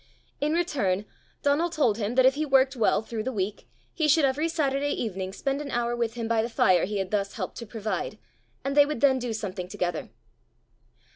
In 0.39 0.53
return 0.53 1.05
Donal 1.43 1.69
told 1.69 1.99
him 1.99 2.15
that 2.15 2.25
if 2.25 2.33
he 2.33 2.43
worked 2.43 2.75
well 2.75 3.03
through 3.03 3.21
the 3.21 3.31
week, 3.31 3.69
he 3.93 4.07
should 4.07 4.25
every 4.25 4.49
Saturday 4.49 4.89
evening 4.89 5.31
spend 5.31 5.61
an 5.61 5.69
hour 5.69 5.95
with 5.95 6.15
him 6.15 6.27
by 6.27 6.41
the 6.41 6.49
fire 6.49 6.85
he 6.85 6.97
had 6.97 7.11
thus 7.11 7.33
helped 7.33 7.55
to 7.57 7.67
provide, 7.67 8.17
and 8.65 8.75
they 8.75 8.87
would 8.87 9.01
then 9.01 9.19
do 9.19 9.31
something 9.31 9.67
together. 9.67 10.09